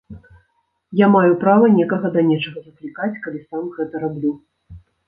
[0.99, 4.31] Я маю права некага да нечага заклікаць калі сам гэта раблю.